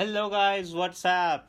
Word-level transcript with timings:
Hello 0.00 0.22
guys 0.32 0.70
WhatsApp 0.74 1.48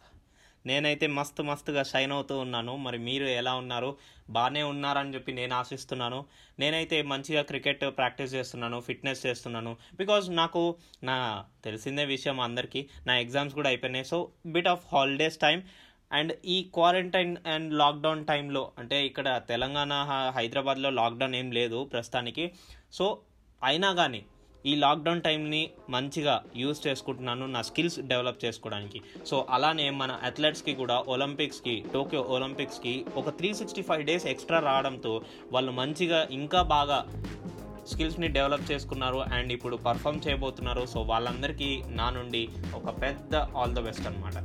నేనైతే 0.68 1.08
మస్తు 1.18 1.42
మస్తుగా 1.50 1.84
షైన్ 1.84 2.14
అవుతూ 2.16 2.36
ఉన్నాను. 2.40 2.74
మరి 2.86 2.98
మీరు 3.06 3.26
ఎలా 3.42 3.54
ఉన్నారు? 3.56 3.92
బాగానే 4.30 4.64
ఉన్నారని 4.72 5.14
చెప్పి 5.16 5.32
నేను 5.38 5.54
ఆశిస్తున్నాను. 5.56 6.26
నేనైతే 6.60 6.98
మంచిగా 7.12 7.42
క్రికెట్ 7.42 7.84
ప్రాక్టీస్ 8.00 8.34
చేస్తున్నాను 8.34 8.80
ఫిట్నెస్ 8.80 9.26
చేస్తున్నాను. 9.26 9.72
బికాజ్ 9.96 10.28
నాకు 10.42 10.64
నా 11.04 11.46
తెలిసిందే 11.66 12.06
విషయం 12.06 12.40
అందరికీ 12.48 12.82
నా 13.08 13.16
ఎగ్జామ్స్ 13.20 13.56
కూడా 13.60 13.70
అయిపోయినాయి. 13.70 14.06
So 14.12 14.20
bit 14.46 14.68
of 14.68 14.84
holidays 14.96 15.38
time 15.38 15.64
and 16.12 16.34
ఈ 16.46 16.58
క్వారంటైన్ 16.74 17.34
అండ్ 17.48 17.74
లాక్డౌన్ 17.74 18.26
టైంలో 18.26 18.72
అంటే 18.78 19.00
ఇక్కడ 19.06 19.42
తెలంగాణ 19.50 19.94
హైదరాబాద్లో 20.36 20.90
లాక్డౌన్ 20.90 21.36
ఏం 21.36 21.52
లేదు 21.52 21.84
ప్రస్తుతానికి. 21.94 22.54
సో 22.94 23.08
అయినా 23.64 23.92
కానీ 23.94 24.24
ఈ 24.70 24.74
లాక్డౌన్ 24.84 25.22
టైంని 25.26 25.62
మంచిగా 25.94 26.34
యూజ్ 26.62 26.80
చేసుకుంటున్నాను 26.88 27.46
నా 27.56 27.62
స్కిల్స్ 27.70 28.00
డెవలప్ 28.12 28.44
చేసుకోవడానికి. 28.46 29.00
సో 29.30 29.38
అలానే 29.56 29.88
మన 30.02 30.12
అథ్లెట్స్కి 30.30 30.74
కూడా 30.82 30.98
ఒలింపిక్స్కి 31.14 31.76
టోక్యో 31.94 32.22
ఒలింపిక్స్కి 32.36 32.94
ఒక 33.22 33.30
three 33.40 33.52
sixty 33.60 33.84
five 33.90 34.04
days 34.10 34.26
extra 34.34 34.60
రావడంతో 34.70 35.14
వాళ్ళు 35.56 35.72
మంచిగా 35.82 36.20
ఇంకా 36.40 36.62
బాగా 36.76 37.00
స్కిల్స్ని 37.92 38.28
డెవలప్ 38.38 38.66
చేసుకున్నారు 38.72 39.20
అండ్ 39.38 39.52
ఇప్పుడు 39.56 39.76
పర్ఫామ్ 39.88 40.20
చేయబోతున్నారు. 40.28 40.84
సో 40.94 41.02
వాళ్ళందరికీ 41.12 41.70
నా 42.00 42.10
నుండి 42.18 42.44
ఒక 42.80 42.88
పెద్ద 43.02 43.36
ఆల్ 43.62 43.76
ద 43.78 43.82
బెస్ట్ 43.88 44.08
అనమాట 44.12 44.38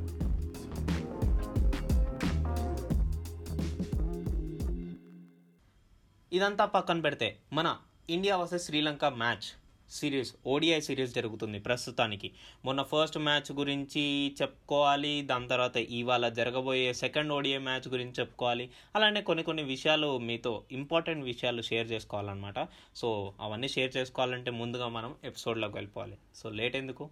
ఇదంతా 6.33 6.65
పక్కన 6.77 6.99
పెడితే 7.05 7.29
మన 7.59 7.69
India 8.15 8.35
versus 8.41 8.67
Sri Lanka 8.69 9.05
match. 9.21 9.47
Series 9.91 10.35
ODI 10.47 10.81
series 10.81 11.15
జరుగుతుంది 11.15 11.59
ప్రస్తుతానికి. 11.59 12.33
మొన్న 12.65 12.83
ఫస్ట్ 12.83 13.19
మ్యాచ్ 13.19 13.53
గురించి 13.53 14.35
చెప్పుకోవాలి 14.43 15.23
దాని 15.23 15.49
తర్వాత 15.49 15.77
ఇవాళ 15.77 16.29
జరగబోయే 16.29 16.93
సెకండ్ 16.93 17.33
ఓడిఐ 17.33 17.59
మ్యాచ్ 17.59 17.89
గురించి 17.89 18.13
చెప్పుకోవాలి. 18.21 18.71
అలానే 18.95 19.23
కొన్ని 19.23 19.45
కొన్ని 19.45 19.63
విషయాలు 19.63 20.19
మీతో 20.19 20.65
ఇంపార్టెంట్ 20.73 21.25
విషయాలు 21.25 21.63
షేర్ 21.63 21.93
చేసుకోవాలన్నమాట. 21.93 22.69
సో 22.97 23.35
అవన్నీ 23.41 23.69
షేర్ 23.69 23.97
చేసుకోవాలంటే 23.97 24.51
ముందుగా 24.51 24.89
మనం 24.89 25.15
ఎపిసోడ్లోకి 25.25 25.75
వెళ్ళిపోవాలి. 25.75 26.19
సో 26.35 26.51
లేట్ 26.51 26.77
ఎందుకు? 26.77 27.11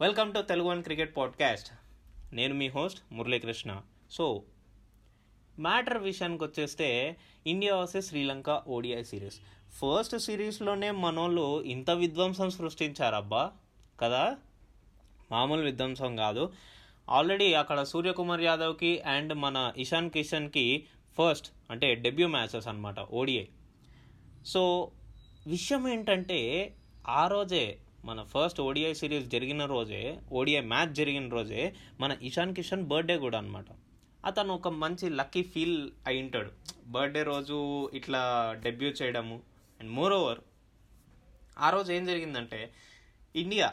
Welcome 0.00 0.34
to 0.34 0.42
Telugu 0.42 0.68
one 0.68 0.82
cricket 0.82 1.16
podcast. 1.16 1.72
నేను 2.34 2.54
మీ 2.54 2.68
హోస్ట్ 2.68 3.00
మురళీకృష్ణ. 3.12 3.80
సో 4.10 4.42
మ్యాటర్ 5.58 5.98
విషయానికి 5.98 6.44
వచ్చేస్తే 6.44 7.16
India 7.46 7.76
versus 7.76 8.08
Sri Lanka 8.08 8.62
ODI 8.68 9.02
series. 9.02 9.40
First 9.74 10.18
సిరీస్లోనే 10.18 10.90
మనోళ్ళు 10.90 11.62
ఇంత 11.62 11.90
విధ్వంసం 11.90 12.50
సృష్టించారబ్బా. 12.50 13.52
కదా? 14.00 14.36
మామూలు 15.30 15.60
విధ్వంసం 15.60 16.16
కాదు. 16.16 16.52
ఆల్రెడీ 17.10 17.54
అక్కడ 17.54 17.82
సూర్యకుమార్ 17.82 18.40
యాదవ్కి 18.40 19.00
అండ్ 19.00 19.34
మన 19.34 19.72
ఇషాన్ 19.76 20.10
కిషన్కి 20.10 20.86
ఫస్ట్ 21.18 21.52
అంటే 21.70 21.94
డెబ్యూ 21.94 22.28
మ్యాచెస్ 22.28 22.68
అనమాట 22.68 23.00
ఓడిఐ 23.00 23.44
సో 24.46 24.90
విషయం 25.46 25.88
ఏంటంటే 25.88 26.72
ఆ 27.06 27.28
రోజే 27.28 27.78
మన 28.04 28.22
ఫస్ట్ 28.22 28.60
ఓడిఐ 28.60 28.94
సిరీస్ 28.94 29.26
జరిగిన 29.26 29.64
రోజే 29.64 30.18
ఓడిఐ 30.32 30.60
మ్యాచ్ 30.60 30.94
జరిగిన 30.94 31.28
రోజే 31.28 31.74
మన 32.00 32.16
ఇషాన్ 32.22 32.54
కిషన్ 32.54 32.86
బర్త్డే 32.86 33.16
కూడా 33.16 33.38
అనమాట 33.38 33.66
అతను 34.24 34.54
ఒక 34.54 34.68
మంచి 34.68 35.10
లక్కీ 35.10 35.42
ఫీల్ 35.42 35.90
అయి 36.06 36.22
ఉంటాడు. 36.22 36.50
బర్త్డే 36.86 37.22
రోజు 37.22 37.90
ఇట్లా 37.94 38.54
డెబ్యూ 38.62 38.90
చేయడము 38.90 39.53
అండ్ 39.80 39.92
మోర్ 39.92 40.12
ఓవర్ 40.12 40.40
ఆ 41.58 41.70
రోజు 41.70 41.92
ఏం 41.92 42.06
జరిగిందంటే 42.06 42.60
India 43.34 43.68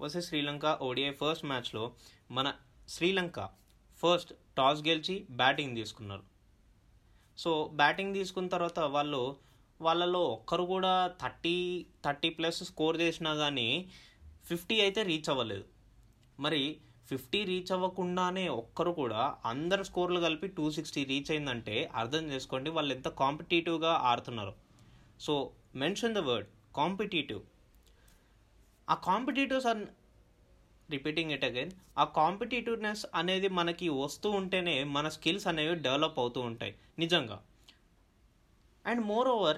versus 0.00 0.28
Sri Lanka 0.28 0.66
ODI 0.82 1.10
first 1.10 1.44
మ్యాచ్లో 1.44 1.92
మన 2.30 2.54
శ్రీలంక 2.88 3.40
ఫస్ట్ 4.02 4.32
టాస్ 4.56 4.82
గెలిచి 4.82 5.26
బ్యాటింగ్ 5.30 5.76
తీసుకున్నారు. 5.76 6.24
సో 7.38 7.64
బ్యాటింగ్ 7.74 8.14
తీసుకున్న 8.14 8.48
తర్వాత 8.48 8.78
వాళ్ళు 8.78 9.22
వాళ్ళలో 9.80 10.20
ఒక్కరు 10.24 10.62
కూడా 10.62 11.16
థర్టీ 11.22 11.86
థర్టీ 12.04 12.28
ప్లస్ 12.30 12.64
స్కోర్ 12.64 13.00
చేసినా 13.00 13.34
కానీ 13.34 13.90
ఫిఫ్టీ 14.44 14.80
అయితే 14.80 15.02
రీచ్ 15.02 15.30
అవ్వలేదు. 15.30 15.64
మరి 16.40 16.80
ఫిఫ్టీ 17.08 17.44
రీచ్ 17.44 17.72
అవ్వకుండానే 17.72 18.48
ఒక్కరు 18.48 18.92
కూడా 18.92 19.36
అందరు 19.44 19.82
స్కోర్లు 19.82 20.20
కలిపి 20.20 20.48
టూ 20.48 20.70
సిక్స్టీ 20.70 21.04
రీచ్ 21.04 21.30
అయిందంటే 21.30 21.90
అర్థం 21.94 22.24
చేసుకోండి 22.24 22.70
వాళ్ళు 22.70 22.94
ఎంత 22.94 23.08
కాంపిటేటివ్గా 23.08 23.92
ఆడుతున్నారు. 24.10 24.65
So 25.20 25.50
mention 25.74 26.14
the 26.14 26.18
word 26.18 26.48
competitive 26.76 27.40
uh 28.90 28.94
competitives 28.94 29.66
un 29.66 29.86
repeating 30.90 31.30
it 31.30 31.44
again 31.44 31.70
uh 31.98 32.04
competitiveness 32.04 33.06
అనేది 33.14 33.48
మనకి 33.48 33.88
వస్తూ 33.88 34.30
ఉంటేనే 34.30 34.84
మన 34.84 35.08
స్కిల్స్ 35.08 35.46
అనేవి 35.46 35.74
డెవలప్ 35.74 36.18
అవుతూ 36.18 36.40
ఉంటాయి. 36.40 36.74
నిజంగా. 36.98 37.42
అండ్ 38.86 39.06
మోర్ 39.06 39.28
ఓవర్ 39.28 39.56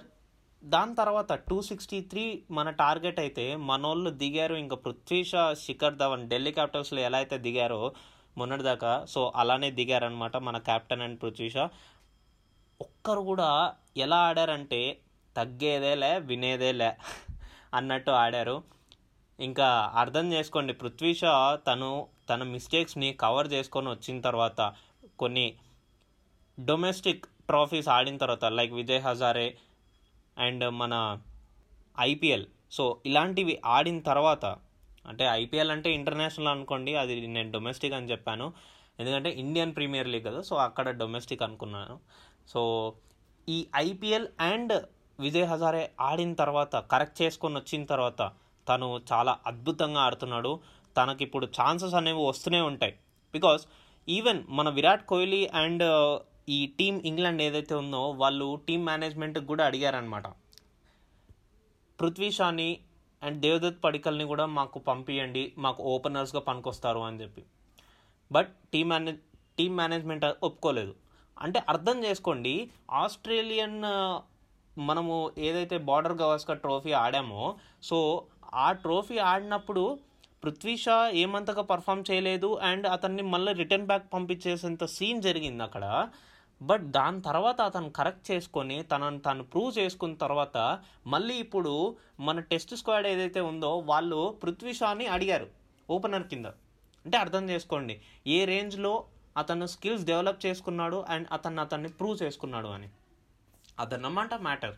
దాని 0.65 0.95
తర్వాత 0.95 1.33
టూ 1.33 1.63
సిక్స్టీ 1.63 2.01
త్రీ 2.01 2.43
మన 2.51 2.71
టార్గెట్ 2.71 3.21
అయితే 3.21 3.57
మనోళ్ళు 3.57 4.11
దిగారు. 4.11 4.55
ఇంకా 4.55 4.77
పృథ్వీ 4.77 5.25
షా 5.25 5.55
శిఖర్ 5.55 5.95
ధవన్ 5.95 6.29
ఢిల్లీ 6.29 6.53
క్యాపిటల్స్లో 6.53 7.01
ఎలా 7.01 7.19
అయితే 7.19 7.39
దిగారో 7.39 7.93
మొన్నటిదాకా 8.39 9.05
సో 9.05 9.33
అలానే 9.37 9.71
దిగారనమాట 9.71 10.37
మన 10.37 10.59
కెప్టెన్ 10.59 11.03
అండ్ 11.03 11.23
పృథ్వీ 11.23 11.51
షా. 11.51 11.71
ఒక్కరు 12.81 13.21
కూడా 13.21 13.75
ఎలా 13.97 14.17
ఆడారంటే 14.17 15.01
తగ్గేదేలే 15.39 16.13
వినేదేలే 16.31 16.91
అన్నట్టు 17.75 18.13
ఆడారు. 18.25 18.57
ఇంకా 19.39 19.69
అర్థం 20.03 20.27
చేసుకోండి 20.35 20.73
పృథ్వీ 20.83 21.11
షా 21.15 21.33
తను 21.69 21.91
తన 22.31 22.43
మిస్టేక్స్ని 22.55 23.09
కవర్ 23.23 23.49
చేసుకొని 23.53 23.89
వచ్చిన 23.95 24.17
తర్వాత 24.29 24.61
కొన్ని 25.23 25.47
డొమెస్టిక్ 26.59 27.27
ట్రోఫీస్ 27.49 27.89
ఆడిన 27.97 28.17
తర్వాత 28.23 28.45
లైక్ 28.59 28.73
విజయ్ 28.81 29.03
హజారే 29.07 29.49
అండ్ 30.47 30.65
మన 30.81 30.95
ఐపీఎల్. 32.11 32.47
సో 32.77 32.85
ఇలాంటివి 33.07 33.55
ఆడిన 33.77 33.99
తర్వాత 34.11 34.45
అంటే 35.11 35.25
ఐపీఎల్ 35.41 35.73
అంటే 35.75 35.89
ఇంటర్నేషనల్ 35.99 36.51
అనుకోండి 36.55 36.93
అది 37.03 37.15
నేను 37.37 37.51
డొమెస్టిక్ 37.53 37.97
అని 37.99 38.11
చెప్పాను. 38.13 38.47
ఎందుకంటే 39.01 39.31
ఇండియన్ 39.43 39.73
ప్రీమియర్ 39.77 40.11
లీగ్ 40.13 40.25
కదా 40.25 40.41
సో 40.49 40.55
అక్కడ 40.67 40.89
డొమెస్టిక్ 41.03 41.45
అనుకున్నాను. 41.47 41.97
సో 42.53 42.61
ఈ 43.49 43.59
ఐపీఎల్ 43.77 44.29
అండ్ 44.53 44.75
విజయ్ 45.21 45.47
హజారే 45.51 45.85
ఆడిన 46.01 46.33
తర్వాత 46.41 46.77
కరెక్ట్ 46.91 47.17
చేసుకొని 47.23 47.57
వచ్చిన 47.59 47.85
తర్వాత 47.85 48.23
తను 48.67 48.89
చాలా 49.11 49.33
అద్భుతంగా 49.47 50.01
ఆడుతున్నాడు. 50.01 50.53
తనకి 50.97 51.23
ఇప్పుడు 51.25 51.47
ఛాన్సెస్ 51.59 51.95
అనేవి 51.95 52.23
వస్తూనే 52.29 52.61
ఉంటాయి. 52.61 52.95
బికాస్ 53.35 53.63
ఈవెన్ 54.09 54.41
మన 54.49 54.69
విరాట్ 54.69 55.07
కోహ్లీ 55.07 55.43
అండ్ 55.63 55.83
uh, 55.83 56.15
ఈ 56.57 56.59
టీమ్ 56.79 56.99
ఇంగ్లాండ్ 57.05 57.43
ఏదైతే 57.47 57.75
ఉందో 57.75 58.03
వాళ్ళు 58.21 58.47
టీం 58.69 58.81
మేనేజ్మెంట్కి 58.85 59.45
కూడా 59.47 59.63
అడిగారనమాట 59.67 60.27
పృథ్వీ 61.99 62.31
షాని 62.31 62.71
అండ్ 63.23 63.39
దేవదత్ 63.41 63.83
పడికల్ని 63.85 64.25
కూడా 64.25 64.45
మాకు 64.59 64.79
పంపియండి 64.79 65.45
మాకు 65.59 65.81
ఓపెనర్స్గా 65.95 66.41
పనికొస్తారు 66.41 67.01
అని 67.09 67.21
చెప్పి. 67.23 67.43
But 68.31 68.51
team 68.73 68.91
manage 68.91 69.21
team 69.59 69.77
management 69.77 70.27
ఒప్పుకోలేదు. 70.49 70.95
అంటే 71.37 71.59
అర్థం 71.69 71.99
చేసుకోండి 72.05 72.55
ఆస్ట్రేలియన్ 73.03 73.79
uh, 73.95 74.17
మనము 74.79 75.31
ఏదైతే 75.39 75.79
బార్డర్ 75.79 76.13
గవాస్కర్ 76.13 76.59
ట్రోఫీ 76.59 76.93
ఆడామో 76.93 77.57
సో 77.83 78.25
ఆ 78.55 78.73
ట్రోఫీ 78.73 79.19
ఆడినప్పుడు 79.19 79.99
పృథ్వీ 80.43 80.77
షా 80.77 81.09
ఏమంతగా 81.09 81.63
పర్ఫామ్ 81.63 82.05
చేయలేదు 82.11 82.55
అండ్ 82.55 82.87
అతన్ని 82.87 83.23
మళ్ళీ 83.23 83.53
రిటర్న్ 83.53 83.87
బ్యాక్ 83.87 84.13
పంపించేసేంత 84.13 84.85
సీన్ 84.85 85.23
జరిగింది 85.23 85.63
అక్కడ. 85.63 86.09
బట్ 86.63 86.91
దాని 86.91 87.23
తర్వాత 87.23 87.61
అతను 87.61 87.91
కరెక్ట్ 87.91 88.31
చేసుకొని 88.31 88.83
తనను 88.83 89.19
తను 89.19 89.45
ప్రూవ్ 89.45 89.79
చేసుకున్న 89.79 90.15
తర్వాత 90.15 90.79
మళ్ళీ 91.07 91.35
ఇప్పుడు 91.35 91.97
మన 92.21 92.41
టెస్ట్ 92.41 92.77
స్క్వాడ్ 92.77 93.07
ఏదైతే 93.07 93.41
ఉందో 93.41 93.79
వాళ్ళు 93.79 94.39
పృథ్వీ 94.43 94.73
షాని 94.73 95.07
అడిగారు 95.07 95.47
ఓపెనర్ 95.91 96.23
కింద. 96.23 96.47
అంటే 97.05 97.19
అర్థం 97.19 97.51
చేసుకోండి 97.51 98.01
ఏ 98.27 98.45
రేంజ్లో 98.45 99.05
అతను 99.37 99.67
స్కిల్స్ 99.67 100.05
డెవలప్ 100.05 100.47
చేసుకున్నాడు 100.47 101.05
అండ్ 101.09 101.29
అతను 101.33 101.61
అతన్ని 101.61 101.89
ప్రూవ్ 101.89 102.23
చేసుకున్నాడు 102.23 102.69
అని. 102.69 102.91
అదన్నమాట 103.79 104.35
మ్యాటర్. 104.35 104.77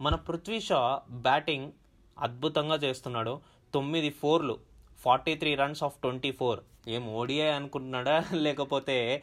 మన 0.00 0.14
పృథ్వీ 0.14 0.60
షా 0.60 1.02
బ్యాటింగ్ 1.10 1.72
అద్భుతంగా 2.18 2.74
చేస్తున్నాడు. 2.74 3.40
తొమ్మిది 3.74 4.10
ఫోర్లు 4.10 4.58
forty 4.98 5.34
three 5.34 5.54
runs 5.54 5.82
off 5.82 6.00
twenty 6.00 6.32
four. 6.32 6.60
ఏం 6.88 7.14
ఓడిఐ 7.14 7.48
అనుకుంటున్నాడా? 7.48 8.24
లేకపోతే 8.34 9.22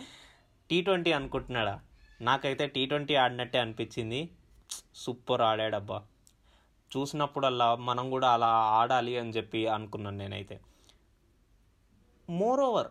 టీ 0.70 0.82
ట్వంటీ 0.82 1.12
అనుకుంటున్నాడా? 1.12 1.80
నాకైతే 2.22 2.68
టీ 2.68 2.86
ట్వంటీ 2.86 3.16
ఆడినట్టే 3.16 3.60
అనిపించింది. 3.60 4.30
సూపర్ 4.96 5.42
ఆడాడబ్బా. 5.42 6.04
చూసినప్పుడల్లా 6.98 7.76
మనం 7.76 8.10
కూడా 8.10 8.34
అలా 8.34 8.48
ఆడాలి 8.48 9.18
అని 9.18 9.30
చెప్పి 9.30 9.68
అనుకున్నాను 9.68 10.18
నేనైతే. 10.18 10.62
మోర్ 12.30 12.60
ఓవర్ 12.60 12.88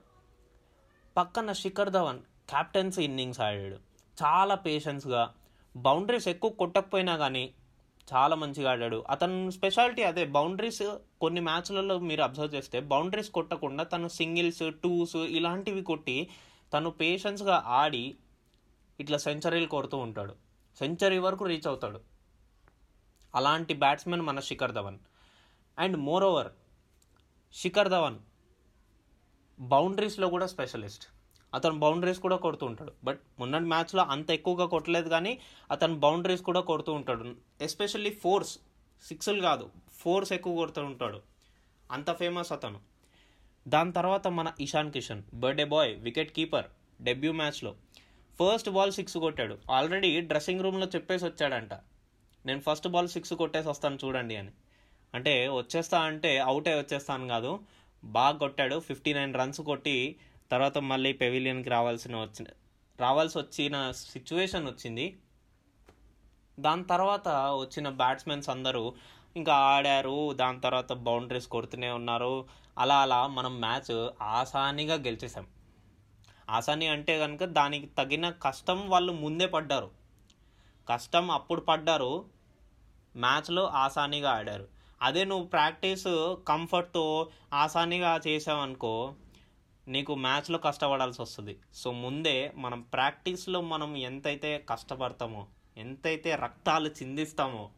పక్కన 1.17 1.53
శిఖర్ 1.53 1.91
ధవన్ 1.91 2.19
క్యాప్టెన్సీ 2.49 3.03
ఇన్నింగ్స్ 3.03 3.41
ఆడాడు. 3.41 3.77
చాలా 4.25 4.55
పేషెన్స్గా 4.55 5.35
బౌండరీస్ 5.77 6.29
ఎక్కువ 6.29 6.51
కొట్టకపోయినా 6.51 7.17
కానీ 7.17 7.55
చాలా 8.15 8.37
మంచిగా 8.37 8.71
ఆడాడు. 8.71 9.05
అతను 9.11 9.51
స్పెషాలిటీ 9.51 10.03
అదే 10.03 10.25
బౌండరీస్ 10.25 10.83
కొన్ని 11.21 11.41
మ్యాచ్లలో 11.41 11.99
మీరు 11.99 12.23
అబ్జర్వ్ 12.23 12.55
చేస్తే 12.55 12.81
బౌండరీస్ 12.81 13.31
కొట్టకుండా 13.31 13.85
తను 13.85 14.09
సింగిల్స్ 14.09 14.73
టూస్ 14.83 15.17
ఇలాంటివి 15.17 15.83
కొట్టి 15.83 16.31
తను 16.75 16.91
పేషెన్స్గా 16.91 17.63
ఆడి 17.67 18.17
ఇట్లా 19.01 19.19
సెంచరీలు 19.19 19.67
కొడుతూ 19.67 19.99
ఉంటాడు. 19.99 20.35
సెంచరీ 20.79 21.19
వరకు 21.19 21.45
రీచ్ 21.45 21.67
అవుతాడు. 21.67 22.01
అలాంటి 23.35 23.75
బ్యాట్స్మెన్ 23.75 24.23
మన 24.23 24.41
Shikhar 24.41 24.73
Dhawan. 24.73 24.99
And 25.79 25.97
more 25.97 26.25
over 26.25 26.49
Shikhar 27.55 27.89
Dhawan 27.89 28.19
బౌండరీస్లో 29.61 30.29
కూడా 30.29 30.47
స్పెషలిస్ట్ 30.47 31.07
అతను 31.55 31.79
బౌండరీస్ 31.79 32.21
కూడా 32.21 32.37
కొడుతూ 32.37 32.67
ఉంటాడు. 32.67 32.93
బట్ 33.05 33.21
మొన్నటి 33.39 33.65
మ్యాచ్లో 33.65 34.03
అంత 34.03 34.31
ఎక్కువగా 34.31 34.67
కొట్టలేదు 34.67 35.09
కానీ 35.09 35.41
అతను 35.71 35.95
బౌండరీస్ 35.95 36.43
కూడా 36.43 36.61
కొడుతూ 36.61 36.93
ఉంటాడు. 36.93 37.35
ఎస్పెషల్లీ 37.61 38.11
ఫోర్స్ 38.11 38.59
సిక్స్లు 39.09 39.43
కాదు 39.43 39.71
ఫోర్స్ 39.93 40.33
ఎక్కువ 40.33 40.55
కొడుతూ 40.55 40.85
ఉంటాడు. 40.85 41.23
అంత 41.91 42.13
ఫేమస్ 42.13 42.53
అతను. 42.53 42.81
దాని 43.69 43.93
తర్వాత 43.93 44.29
మన 44.29 44.53
Ishan 44.61 44.93
Kishan 44.93 45.23
birthday 45.35 45.65
boy 45.65 45.97
wicket 45.97 46.33
keeper 46.33 46.67
debut 47.03 47.33
మ్యాచ్లో. 47.33 47.75
ఫస్ట్ 48.41 48.71
బాల్ 48.71 48.93
సిక్స్ 48.93 49.19
కొట్టాడు. 49.19 49.59
ఆల్రెడీ 49.71 50.21
డ్రెస్సింగ్ 50.21 50.61
రూమ్లో 50.61 50.87
చెప్పేసి 50.87 51.25
వచ్చాడంట. 51.25 51.75
నేను 52.47 52.61
ఫస్ట్ 52.61 52.89
బాల్ 52.89 53.09
సిక్స్ 53.09 53.33
కొట్టేసి 53.33 53.69
వస్తాను 53.69 53.99
చూడండి 54.05 54.37
అని. 54.37 54.51
అంటే 55.15 55.49
వచ్చేస్తా 55.49 56.01
అంటే 56.01 56.39
అవుట్ 56.39 56.69
అయి 56.69 56.79
వచ్చేస్తాను 56.79 57.29
కాదు. 57.29 57.61
బాగా 58.05 58.39
కొట్టాడు. 58.39 58.81
ఫిఫ్టీ 58.81 59.13
నైన్ 59.13 59.35
రన్స్ 59.35 59.61
కొట్టి 59.61 60.17
తర్వాత 60.51 60.79
మళ్ళీ 60.79 61.13
పెవిలియన్కి 61.13 61.71
రావాల్సిన 61.71 62.17
వచ్చిన 62.17 62.47
రావాల్సి 63.01 63.39
వచ్చిన 63.39 63.91
సిచ్యువేషన్ 63.91 64.67
వచ్చింది. 64.67 65.19
దాని 66.61 66.85
తర్వాత 66.85 67.29
వచ్చిన 67.29 67.89
బ్యాట్స్మెన్స్ 67.89 68.49
అందరూ 68.49 68.95
ఇంకా 69.37 69.55
ఆడారు 69.55 70.33
దాని 70.33 70.61
తర్వాత 70.61 70.93
బౌండరీస్ 70.93 71.49
కొడుతూనే 71.49 71.91
ఉన్నారు. 71.91 72.47
అలా 72.79 72.97
అలా 73.03 73.27
మనం 73.27 73.61
మ్యాచ్ 73.61 74.09
ఆసానిగా 74.23 74.95
గెలిచేసాం. 74.95 75.47
ఆసాని 76.51 76.87
అంటే 76.87 77.19
కనుక 77.19 77.45
దానికి 77.45 77.87
తగిన 77.87 78.31
కష్టం 78.31 78.91
వాళ్ళు 78.91 79.13
ముందే 79.13 79.47
పడ్డారు. 79.47 79.91
కష్టం 80.89 81.31
అప్పుడు 81.31 81.61
పడ్డారు 81.61 82.25
మ్యాచ్లో 83.17 83.67
ఆసానిగా 83.67 84.31
ఆడారు. 84.31 84.69
అదే 85.03 85.25
నువ్వు 85.25 85.47
ప్రాక్టీస్ 85.47 86.37
కంఫర్ట్తో 86.49 87.31
ఆసానిగా 87.53 88.21
చేసావనుకో 88.27 89.15
నీకు 89.89 90.15
మ్యాచ్లో 90.15 90.59
కష్టపడాల్సి 90.59 91.23
వస్తుంది. 91.23 91.59
సో 91.75 91.93
ముందే 91.93 92.53
మనం 92.57 92.81
ప్రాక్టీస్లో 92.83 93.61
మనం 93.61 93.97
ఎంతైతే 93.97 94.67
కష్టపడతామో 94.69 95.47
ఎంతైతే 95.77 96.35
రక్తాలు 96.35 96.89
చిందిస్తామో 96.89 97.71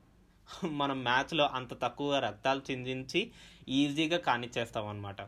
మనం 0.65 1.03
మ్యాచ్లో 1.03 1.47
అంత 1.47 1.83
తక్కువ 1.83 2.19
రక్తాలు 2.19 2.63
చిందించి 2.71 3.31
ఈజీగా 3.69 4.19
కానిచ్చేస్తాం 4.19 4.87
అనమాట 4.87 5.23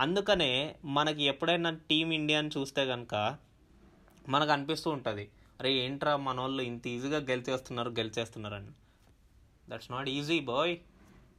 అందుకనే 0.00 0.76
మనకి 0.84 1.22
ఎప్పుడైనా 1.22 1.70
టీం 1.90 2.12
ఇండియాని 2.12 2.50
చూస్తే 2.58 2.86
కనుక 2.86 3.38
మనకు 4.28 4.50
అనిపిస్తూ 4.50 4.90
ఉంటుంది 4.90 5.30
అరే 5.60 5.72
ఏంట్రా 5.72 6.16
మన 6.16 6.40
వాళ్ళు 6.40 6.62
ఇంత 6.62 6.86
ఈజీగా 6.86 7.18
గెలిచేస్తున్నారు 7.18 7.90
గెలిచేస్తున్నారని. 7.90 8.70
దట్స్ 9.68 9.90
నాట్ 9.90 10.08
ఈజీ 10.08 10.40
బాయ్ 10.40 10.78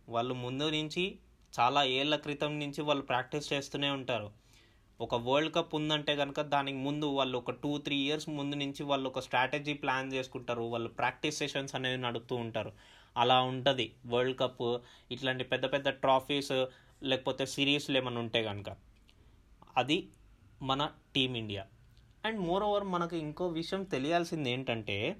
వాళ్ళు 0.09 0.33
ముందు 0.33 0.69
నుంచి 0.69 1.19
చాలా 1.59 1.83
ఏళ్ళ 1.83 2.15
క్రితం 2.15 2.59
నుంచి 2.59 2.81
వాళ్ళు 2.81 3.03
ప్రాక్టీస్ 3.03 3.53
చేస్తూనే 3.53 3.89
ఉంటారు. 3.89 4.31
ఒక 5.01 5.15
వరల్డ్ 5.15 5.55
కప్ 5.55 5.75
ఉందంటే 5.75 6.15
కనుక 6.15 6.41
దానికి 6.41 6.77
ముందు 6.77 7.05
వాళ్ళు 7.05 7.37
ఒక 7.37 7.51
టూ 7.51 7.77
త్రీ 7.77 7.95
ఇయర్స్ 7.95 8.29
ముందు 8.29 8.55
నుంచి 8.55 8.83
వాళ్ళు 8.83 9.07
ఒక 9.09 9.19
స్ట్రాటజీ 9.19 9.73
ప్లాన్ 9.73 10.13
చేసుకుంటారు. 10.13 10.61
వాళ్ళు 10.61 10.89
ప్రాక్టీస్ 10.89 11.37
సెషన్స్ 11.37 11.75
అనేవి 11.75 11.97
నడుపుతూ 11.97 12.35
ఉంటారు. 12.35 12.73
అలా 13.17 13.41
ఉంటుంది. 13.41 13.93
వరల్డ్ 14.05 14.39
కప్ 14.39 14.63
ఇట్లాంటి 15.11 15.43
పెద్ద 15.43 15.65
పెద్ద 15.73 15.89
ట్రాఫీస్ 15.89 16.65
లేకపోతే 17.03 17.45
సిరీస్లు 17.45 17.97
ఏమైనా 17.97 18.19
ఉంటే 18.19 18.43
కనుక 18.43 18.69
అది 19.77 20.09
మన 20.61 20.91
టీమిండియా 21.15 21.65
అండ్ 22.25 22.39
మోర్ 22.39 22.63
ఓవర్ 22.63 22.83
మనకు 22.83 23.15
ఇంకో 23.15 23.47
విషయం 23.47 23.83
తెలియాల్సింది 23.83 24.51
ఏంటంటే 24.51 25.15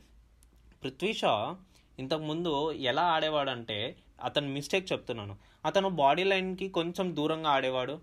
పృథ్వీ 0.84 1.14
షా 1.14 1.58
ఇంతకుముందు 2.00 2.52
ఎలా 2.72 3.04
ఆడేవాడంటే 3.16 3.78
అతను 4.24 4.48
మిస్టేక్ 4.48 4.92
చెప్తున్నాను. 4.92 5.36
అతను 5.66 5.90
బాడీ 6.02 6.24
లైన్కి 6.24 6.68
కొంచెం 6.78 7.08
దూరంగా 7.16 7.50
ఆడేవాడు. 7.50 7.96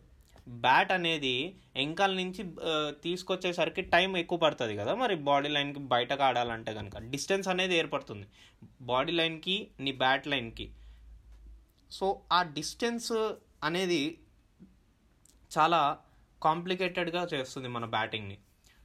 బ్యాట్ 0.48 0.92
అనేది 0.92 1.34
ఎంకాల 1.76 2.12
నుంచి 2.20 2.42
తీసుకొచ్చేసరికి 3.04 3.82
టైం 3.94 4.10
ఎక్కువ 4.16 4.38
పడుతుంది 4.38 4.74
కదా 4.76 4.92
మరి 4.94 5.14
బాడీ 5.28 5.48
లైన్కి 5.48 5.80
బయటకు 5.94 6.22
ఆడాలంటే 6.28 6.72
కనుక. 6.74 6.96
డిస్టెన్స్ 7.14 7.48
అనేది 7.48 7.74
ఏర్పడుతుంది 7.80 8.26
బాడీ 8.90 9.12
లైన్కి 9.12 9.56
నీ 9.80 9.92
బ్యాట్ 10.02 10.28
లైన్కి. 10.28 10.66
సో 11.92 12.06
ఆ 12.32 12.40
డిస్టెన్స్ 12.58 13.12
అనేది 13.68 14.00
చాలా 15.50 15.80
కాంప్లికేటెడ్గా 16.42 17.22
చేస్తుంది 17.34 17.68
మన 17.68 17.84
బ్యాటింగ్ని. 17.96 18.38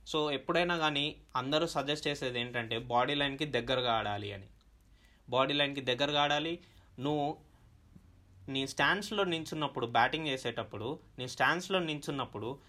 సో 0.08 0.20
ఎప్పుడైనా 0.32 0.76
కానీ 0.78 1.06
అందరూ 1.36 1.66
సజెస్ట్ 1.68 2.08
చేసేది 2.08 2.40
ఏంటంటే 2.40 2.78
బాడీ 2.94 3.14
లైన్కి 3.22 3.46
దగ్గరగా 3.58 3.92
ఆడాలి 4.00 4.30
అని. 4.34 4.48
బాడీ 5.30 5.54
లైన్కి 5.54 5.82
దగ్గరగా 5.82 6.24
ఆడాలి 6.24 6.60
నువ్వు 7.00 7.38
నీ 8.50 8.68
స్టాండ్స్లో 8.68 9.24
నించున్నప్పుడు 9.24 9.86
బ్యాటింగ్ 9.86 10.28
చేసేటప్పుడు 10.28 11.00
నీ 11.20 11.28
స్టాండ్స్లో 11.28 11.80
నించున్నప్పుడు 11.80 12.60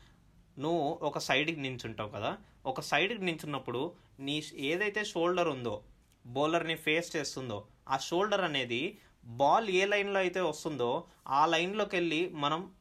నువ్వు 0.59 0.99
ఒక 1.03 1.19
సైడ్కి 1.19 1.61
నించుంటావు 1.61 2.09
కదా. 2.09 2.39
ఒక 2.67 2.81
సైడ్కి 2.81 3.25
నించున్నప్పుడు 3.25 3.95
నీ 4.21 4.43
ఏదైతే 4.57 5.05
షోల్డర్ 5.05 5.49
ఉందో 5.49 5.83
బౌలర్ని 6.27 6.75
ఫేస్ 6.75 7.17
చేస్తుందో 7.17 7.67
ఆ 7.89 7.97
షోల్డర్ 7.97 8.41
అనేది 8.41 8.99
బాల్ 9.27 9.69
ఏ 9.69 9.85
లైన్లో 9.85 10.19
అయితే 10.19 10.41
వస్తుందో 10.41 11.05
ఆ 11.29 11.47
లైన్లోకి 11.47 11.97
వెళ్ళి 11.97 12.31
మనం 12.31 12.73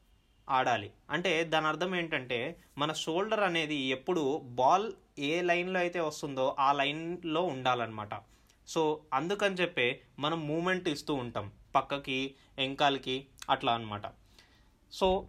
ఆడాలి. 0.48 0.90
అంటే 1.10 1.44
దాని 1.44 1.66
అర్థం 1.66 1.94
ఏంటంటే 1.94 2.60
మన 2.78 2.92
షోల్డర్ 2.92 3.40
అనేది 3.40 3.74
ఎప్పుడు 3.74 4.38
బాల్ 4.38 4.92
ఏ 5.18 5.42
లైన్లో 5.42 5.78
అయితే 5.80 6.00
వస్తుందో 6.00 6.56
ఆ 6.58 6.72
లైన్లో 6.72 7.42
ఉండాలన్నమాట. 7.42 8.14
సో 8.68 9.00
అందుకని 9.12 9.54
చెప్పే 9.54 10.00
మనం 10.18 10.46
మూమెంట్ 10.46 10.88
ఇస్తూ 10.88 11.14
ఉంటాం. 11.14 11.52
పక్కకి 11.74 12.34
ఎంకాలకి 12.58 13.26
అట్లా 13.50 13.72
అనమాట 13.72 14.02
సో 14.92 15.28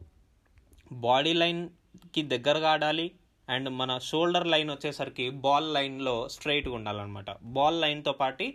బాడీ 0.92 1.34
లైన్కి 1.34 2.22
దగ్గరగా 2.22 2.72
ఆడాలి. 2.72 3.12
అండ్ 3.50 3.70
మన 3.70 3.98
షోల్డర్ 3.98 4.48
లైన్ 4.48 4.70
వచ్చేసరికి 4.70 5.30
బాల్ 5.30 5.74
లైన్లో 5.74 6.30
స్ట్రైట్గా 6.30 6.76
ఉండాలన్నమాట. 6.76 7.26
బాల్ 7.44 7.82
లైన్తో 7.82 8.12
పాటు 8.12 8.54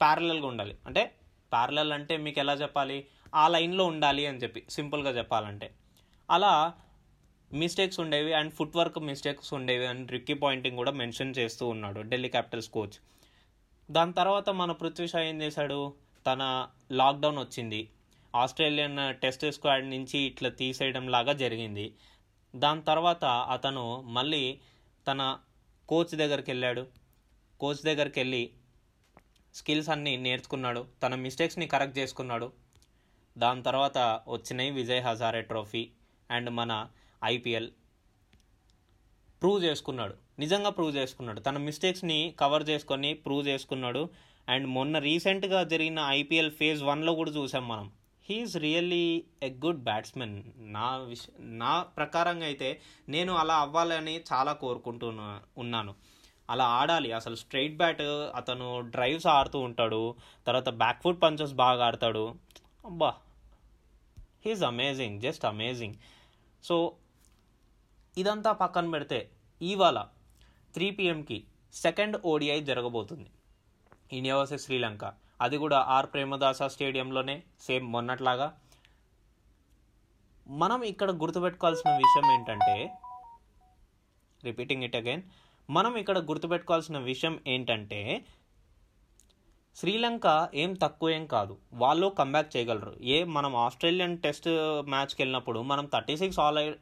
ప్యారలల్గా 0.00 0.46
ఉండాలి. 0.46 0.78
అంటే 0.86 1.14
ప్యారలల్ 1.52 1.92
అంటే 1.92 2.16
మీకు 2.16 2.40
ఎలా 2.40 2.52
చెప్పాలి? 2.52 3.06
ఆ 3.34 3.48
లైన్లో 3.48 3.84
ఉండాలి 3.84 4.26
అని 4.26 4.38
చెప్పి 4.38 4.62
సింపుల్గా 4.70 5.10
చెప్పాలంటే. 5.10 5.74
అలా 6.30 6.74
మిస్టేక్స్ 7.52 8.00
ఉండేవి 8.00 8.32
అండ్ 8.32 8.52
ఫుట్ 8.52 8.76
వర్క్ 8.76 8.98
మిస్టేక్స్ 8.98 9.54
ఉండేవి 9.54 9.86
అండ్ 9.86 10.10
రిక్కీ 10.10 10.34
పాయింటింగ్ 10.34 10.76
కూడా 10.76 10.90
మెన్షన్ 10.90 11.34
చేస్తూ 11.38 11.68
ఉన్నాడు. 11.68 12.00
ఢిల్లీ 12.00 12.28
క్యాపిటల్స్ 12.28 12.68
కోచ్ 12.68 12.96
దాని 13.90 14.12
తర్వాత 14.12 14.50
మన 14.50 14.72
పృథ్వీ 14.72 15.08
షా 15.08 15.20
ఏం 15.20 15.42
చేశాడు? 15.42 15.94
తన 16.26 16.68
లాక్డౌన్ 16.92 17.38
వచ్చింది. 17.38 17.90
ఆస్ట్రేలియన్ 18.36 19.14
టెస్ట్ 19.14 19.52
స్క్వాడ్ 19.52 19.90
నుంచి 19.90 20.18
ఇట్లా 20.18 20.48
తీసేయడం 20.48 21.08
లాగా 21.08 21.32
జరిగింది. 21.32 21.94
దాని 22.56 22.82
తర్వాత 22.82 23.24
అతను 23.24 24.00
మళ్ళీ 24.00 24.60
తన 25.06 25.38
కోచ్ 25.88 26.14
దగ్గరికి 26.14 26.50
వెళ్ళాడు. 26.50 26.86
కోచ్ 27.60 27.84
దగ్గరికి 27.84 28.20
వెళ్ళి 28.20 28.50
స్కిల్స్ 29.54 29.88
అన్నీ 29.88 30.16
నేర్చుకున్నాడు. 30.16 30.86
తన 31.02 31.14
మిస్టేక్స్ని 31.14 31.66
కరెక్ట్ 31.66 31.98
చేసుకున్నాడు. 31.98 32.52
దాని 33.38 33.62
తర్వాత 33.62 33.98
వచ్చినాయి 34.28 34.70
విజయ్ 34.70 35.02
హజారే 35.02 35.42
ట్రోఫీ 35.42 35.90
అండ్ 36.30 36.50
మన 36.50 36.88
ఐపీఎల్ 37.24 37.70
ప్రూవ్ 39.42 39.64
చేసుకున్నాడు. 39.64 40.23
నిజంగా 40.38 40.70
ప్రూవ్ 40.70 40.96
చేసుకున్నాడు. 40.96 41.40
తన 41.40 41.58
మిస్టేక్స్ని 41.58 42.34
కవర్ 42.38 42.68
చేసుకొని 42.68 43.14
ప్రూవ్ 43.14 43.48
చేసుకున్నాడు. 43.48 44.02
అండ్ 44.48 44.66
మొన్న 44.66 44.98
రీసెంట్గా 44.98 45.64
జరిగిన 45.64 45.98
ఐపీఎల్ 46.10 46.50
ఫేజ్ 46.50 46.82
వన్లో 46.82 47.14
కూడా 47.14 47.30
చూసాం 47.30 47.68
మనం. 47.68 47.86
He's 48.28 48.56
really 48.56 49.04
a 49.42 49.50
good 49.64 49.82
batsmen 49.82 50.34
నా 50.72 50.96
విష 50.96 51.24
నా 51.40 51.82
ప్రకారంగా 51.96 52.44
అయితే 52.44 52.68
నేను 53.08 53.32
అలా 53.34 53.54
అవ్వాలని 53.56 54.24
చాలా 54.32 54.52
కోరుకుంటున్నా 54.52 55.28
ఉన్నాను. 55.56 55.92
అలా 56.50 56.64
ఆడాలి. 56.78 57.12
అసలు 57.12 57.34
స్ట్రైట్ 57.34 57.76
బ్యాట్ 57.76 58.02
అతను 58.34 58.80
డ్రైవ్స్ 58.90 59.26
ఆడుతూ 59.26 59.58
ఉంటాడు. 59.58 60.02
తర్వాత 60.46 60.68
బ్యాక్ 60.74 61.02
ఫుట్ 61.02 61.22
పంచెస్ 61.22 61.52
బాగా 61.54 61.86
ఆడతాడు. 61.86 62.24
అబ్బా! 62.84 63.10
He's 64.44 64.62
amazing 64.62 65.20
just 65.20 65.44
amazing 65.44 65.94
so 66.64 66.76
ఇదంతా 68.16 68.52
పక్కన 68.52 68.90
పెడితే 68.90 69.18
ఇవాళ 69.60 69.98
త్రీ 70.74 70.90
పిఎంకి 70.90 71.44
సెకండ్ 71.74 72.16
ఓడిఐ 72.24 72.60
జరగబోతుంది. 72.60 73.30
India 74.12 74.36
versus 74.36 74.64
Sri Lanka. 74.64 75.12
అది 75.40 75.56
కూడా 75.56 75.78
ఆర్ 75.78 76.06
ప్రేమదాస 76.06 76.62
స్టేడియంలోనే 76.62 77.42
సేమ్ 77.60 77.92
మొన్నట్లాగా. 77.92 78.58
మనం 80.48 80.82
ఇక్కడ 80.82 81.10
గుర్తుపెట్టుకోవాల్సిన 81.10 81.90
విషయం 81.96 82.32
ఏంటంటే 82.32 82.74
రిపీటింగ్ 84.44 84.82
ఇట్ 84.82 84.96
అగైన్ 84.96 85.22
మనం 85.70 85.96
ఇక్కడ 85.96 86.18
గుర్తుపెట్టుకోవాల్సిన 86.18 86.98
విషయం 86.98 87.40
ఏంటంటే 87.46 88.24
శ్రీలంక 89.76 90.50
ఏం 90.54 90.74
తక్కువ 90.74 91.10
ఏం 91.10 91.26
కాదు. 91.26 91.58
వాళ్ళు 91.72 92.06
కంబ్యాక్ 92.06 92.56
చేయగలరు. 92.56 92.96
ఏ 93.02 93.24
మనం 93.24 93.56
ఆస్ట్రేలియన్ 93.56 94.18
టెస్ట్ 94.18 94.48
మ్యాచ్కి 94.88 95.22
వెళ్ళినప్పుడు 95.22 95.60
మనం 95.62 95.86
థర్టీ 95.92 96.16
సిక్స్ 96.16 96.38
ఆల్ 96.38 96.74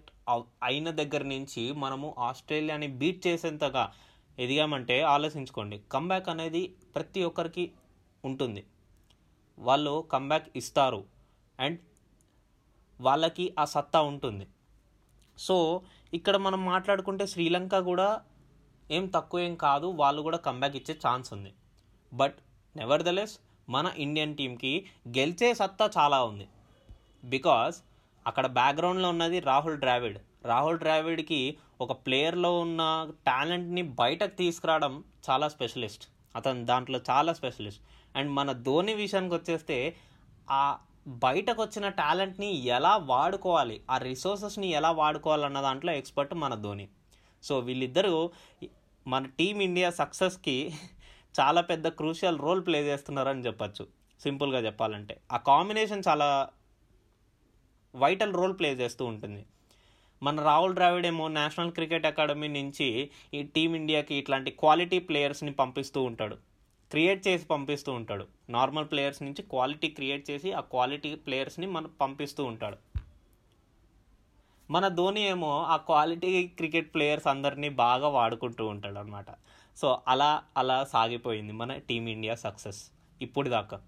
అయిన 0.62 0.90
దగ్గర 0.90 1.22
నుంచి 1.22 1.72
మనము 1.72 2.14
ఆస్ట్రేలియాని 2.18 2.86
బీట్ 2.86 3.26
చేసేంతగా 3.26 3.92
ఎదిగామంటే 4.38 5.02
ఆలోచించుకోండి. 5.02 5.78
కంబ్యాక్ 5.78 6.28
అనేది 6.28 6.74
ప్రతి 6.94 7.24
ఒక్కరికి 7.24 7.72
ఉంటుంది. 8.24 8.66
వాళ్ళు 9.58 10.08
కంబ్యాక్ 10.12 10.48
ఇస్తారు. 10.56 11.04
అండ్ 11.60 11.78
వాళ్ళకి 13.00 13.54
ఆ 13.58 13.64
సత్తా 13.64 14.00
ఉంటుంది. 14.00 14.46
సో 15.38 15.82
ఇక్కడ 16.14 16.36
మనం 16.36 16.64
మాట్లాడుకుంటే 16.64 17.26
శ్రీలంక 17.26 17.78
కూడా 17.78 18.22
ఏం 18.90 19.06
తక్కువ 19.06 19.40
ఏం 19.40 19.54
కాదు. 19.54 19.86
వాళ్ళు 19.86 20.22
కూడా 20.22 20.36
కంబ్యాక్ 20.36 20.76
ఇచ్చే 20.76 20.98
ఛాన్స్ 21.08 21.32
ఉంది. 21.32 21.52
బట్ 22.12 22.36
నెవర్ 22.76 23.28
మన 23.68 23.92
ఇండియన్ 23.96 24.36
టీంకి 24.36 24.86
గెలిచే 25.08 25.54
సత్తా 25.54 25.90
చాలా 25.98 26.24
ఉంది. 26.24 26.48
బికాస్ 27.24 27.82
అక్కడ 28.26 28.46
బ్యాక్గ్రౌండ్లో 28.46 29.08
ఉన్నది 29.08 29.40
రాహుల్ 29.40 29.78
ద్రావిడ్. 29.78 30.18
రాహుల్ 30.44 30.78
ద్రావిడ్కి 30.78 31.56
ఒక 31.80 31.92
ప్లేయర్లో 31.92 32.58
ఉన్న 32.58 33.10
టాలెంట్ని 33.26 33.82
బయటకు 33.82 34.36
తీసుకురావడం 34.36 35.04
చాలా 35.30 35.48
స్పెషలిస్ట్ 35.48 36.04
అతను 36.36 36.64
దాంట్లో 36.64 37.00
చాలా 37.10 37.32
స్పెషలిస్ట్ 37.32 37.82
అండ్ 38.16 38.30
మన 38.30 38.52
ధోని 38.52 38.94
విషయానికి 38.94 39.34
వచ్చేస్తే 39.34 39.96
ఆ 40.50 40.78
బయటకు 41.08 41.62
వచ్చిన 41.62 41.88
టాలెంట్ని 41.88 42.64
ఎలా 42.66 42.96
వాడుకోవాలి 42.96 43.80
ఆ 43.90 43.98
రిసోర్సెస్ని 43.98 44.66
ఎలా 44.66 44.90
వాడుకోవాలన్న 44.90 45.60
దాంట్లో 45.60 45.92
ఎక్స్పర్ట్ 45.92 46.34
మన 46.34 46.54
ధోని. 46.54 46.88
సో 47.42 47.58
వీళ్ళిద్దరూ 47.58 48.30
మన 49.06 49.26
టీం 49.26 49.60
ఇండియా 49.60 49.90
సక్సెస్కి 49.90 50.74
చాలా 51.40 51.60
పెద్ద 51.60 51.88
క్రూషియల్ 51.88 52.38
రోల్ 52.38 52.66
ప్లే 52.66 52.82
చేస్తున్నారని 52.82 53.46
చెప్పచ్చు. 53.46 53.86
సింపుల్గా 54.22 54.58
చెప్పాలంటే. 54.58 55.20
ఆ 55.32 55.36
కాంబినేషన్ 55.36 56.02
చాలా 56.08 56.48
వైటల్ 57.94 58.34
రోల్ 58.34 58.58
ప్లే 58.58 58.72
చేస్తూ 58.72 59.04
ఉంటుంది. 59.04 59.46
మన 60.22 60.40
రాహుల్ 60.40 60.74
ద్రావిడ్ 60.74 61.06
ఏమో 61.06 61.28
నేషనల్ 61.28 61.72
క్రికెట్ 61.72 62.06
అకాడమీ 62.06 62.48
నుంచి 62.48 63.10
ఈ 63.34 63.42
టీమిండియాకి 63.42 64.14
ఇట్లాంటి 64.14 64.50
క్వాలిటీ 64.50 64.98
ప్లేయర్స్ని 64.98 65.52
పంపిస్తూ 65.52 66.02
ఉంటాడు. 66.02 66.34
క్రియేట్ 66.90 67.28
చేసి 67.28 67.46
పంపిస్తూ 67.46 67.92
ఉంటాడు. 67.92 68.26
నార్మల్ 68.50 68.86
ప్లేయర్స్ 68.90 69.22
నుంచి 69.22 69.42
క్వాలిటీ 69.42 69.88
క్రియేట్ 69.88 70.30
చేసి 70.30 70.52
ఆ 70.52 70.60
క్వాలిటీ 70.60 71.14
ప్లేయర్స్ని 71.14 71.66
మనం 71.66 71.90
పంపిస్తూ 72.00 72.44
ఉంటాడు. 72.44 72.76
మన 74.70 74.88
ధోని 74.88 75.22
ఏమో 75.22 75.62
ఆ 75.62 75.76
క్వాలిటీ 75.76 76.46
క్రికెట్ 76.46 76.94
ప్లేయర్స్ 76.94 77.26
అందరినీ 77.26 77.68
బాగా 77.68 78.08
వాడుకుంటూ 78.08 78.66
ఉంటాడు 78.66 78.98
అనమాట 78.98 79.26
సో 79.76 80.02
అలా 80.08 80.42
అలా 80.56 80.84
సాగిపోయింది 80.84 81.52
మన 81.52 81.76
టీమిండియా 81.76 82.34
సక్సెస్. 82.34 82.90
ఇప్పుడు 83.22 83.48
దాకా 83.48 83.80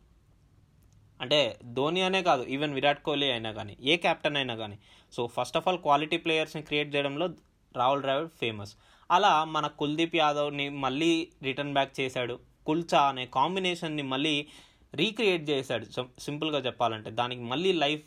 అంటే 1.20 1.58
ధోని 1.64 2.02
అనే 2.02 2.22
కాదు 2.22 2.42
ఈవెన్ 2.42 2.74
విరాట్ 2.74 3.02
కోహ్లీ 3.02 3.30
అయినా 3.30 3.52
కానీ 3.52 3.76
ఏ 3.80 3.96
కెప్టెన్ 3.96 4.36
అయినా 4.36 4.54
కానీ. 4.56 4.78
So 5.12 5.26
first 5.26 5.56
of 5.56 5.68
all 5.68 5.78
quality 5.78 6.16
ప్లేయర్స్ని 6.16 6.62
create 6.62 6.94
చేయడంలో 6.94 7.28
రాహుల్ 7.76 8.00
ద్రావిడ్ 8.00 8.30
ఫేమస్ 8.30 8.76
అలా 9.10 9.44
మన 9.44 9.66
కుల్దీప్ 9.66 10.16
యాదవ్ని 10.16 10.68
మళ్ళీ 10.68 11.28
రిటర్న్ 11.42 11.72
బ్యాక్ 11.72 12.00
చేశాడు. 12.00 12.38
కుల్చా 12.66 13.02
అనే 13.02 13.26
కాంబినేషన్ని 13.26 14.02
మళ్ళీ 14.02 14.46
రీక్రియేట్ 14.94 15.50
చేశాడు. 15.50 15.86
సింపుల్గా 16.18 16.58
చెప్పాలంటే 16.58 17.10
దానికి 17.10 17.42
మళ్ళీ 17.42 17.72
లైఫ్ 17.72 18.02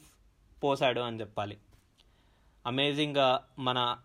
పోసాడు 0.63 0.99
అని 1.01 1.19
చెప్పాలి. 1.19 1.57
అమేజింగ్గా 2.67 3.43
మన 3.59 3.97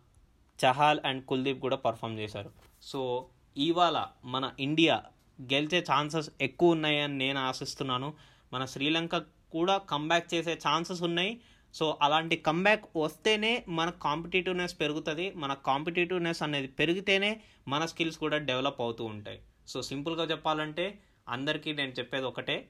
చహాల్ 0.65 1.01
అండ్ 1.05 1.25
కుల్దీప్ 1.25 1.61
కూడా 1.61 1.77
పర్ఫామ్ 1.77 2.19
చేశారు. 2.19 2.51
సో 2.83 3.27
ఇవాళ 3.57 4.07
మన 4.25 4.53
ఇండియా 4.61 5.03
గెలిచే 5.43 5.85
ఛాన్సెస్ 5.93 6.31
ఎక్కువ 6.41 6.71
ఉన్నాయని 6.71 7.19
నేను 7.19 7.41
ఆశిస్తున్నాను. 7.41 8.15
మన 8.53 8.65
శ్రీలంక 8.65 9.17
కూడా 9.55 9.79
కంబ్యాక్ 9.79 10.35
చేసే 10.35 10.55
ఛాన్సెస్ 10.55 11.03
ఉన్నాయి. 11.03 11.41
సో 11.75 11.99
అలాంటి 12.03 12.37
కంబ్యాక్ 12.37 12.85
వస్తేనే 12.97 13.65
మన 13.69 13.91
కాంపిటేటివ్నెస్ 13.91 14.81
పెరుగుతుంది. 14.81 15.33
మన 15.35 15.55
కాంపిటేటివ్నెస్ 15.55 16.43
అనేది 16.43 16.67
పెరిగితేనే 16.67 17.41
మన 17.69 17.87
స్కిల్స్ 17.87 18.19
కూడా 18.19 18.39
డెవలప్ 18.39 18.81
అవుతూ 18.81 19.05
ఉంటాయి. 19.05 19.41
సో 19.69 19.83
సింపుల్గా 19.83 20.25
చెప్పాలంటే 20.25 20.99
అందరికీ 21.29 21.73
నేను 21.73 21.93
చెప్పేది 21.93 22.25
ఒకటే. 22.25 22.69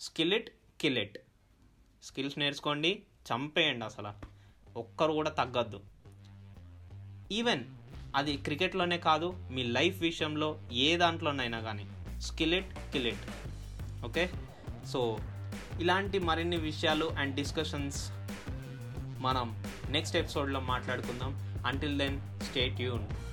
Skill 0.00 0.34
it 0.34 0.50
kill 0.80 0.98
it 0.98 1.18
skills 2.02 2.38
నేర్చుకోండి 2.38 3.02
చంపేయండి 3.32 3.84
అసలు. 3.84 4.12
ఒక్కరు 4.78 5.12
కూడా 5.12 5.30
తగ్గద్దు. 5.30 5.80
ఈవెన్ 7.32 7.64
అది 8.16 8.36
క్రికెట్లోనే 8.36 8.98
కాదు 8.98 9.48
మీ 9.50 9.62
లైఫ్ 9.62 10.00
విషయంలో 10.00 10.62
ఏ 10.72 10.96
దాంట్లోనైనా 10.96 11.60
కానీ 11.60 11.86
skill 12.20 12.54
it 12.54 12.70
kill 12.92 13.06
it 13.06 13.24
okay 14.06 14.30
so 14.88 15.18
ఇలాంటి 15.80 16.18
మరిన్ని 16.18 16.56
విషయాలు 16.56 17.10
అండ్ 17.18 17.34
డిస్కషన్స్ 17.34 18.12
మనం 19.20 19.62
నెక్స్ట్ 19.90 20.16
ఎపిసోడ్లో 20.16 20.60
మాట్లాడుకుందాం. 20.60 21.62
అంటిల్ 21.66 21.98
దెన్ 21.98 22.20
స్టేట్ 22.42 22.80
యూన్ 22.80 23.27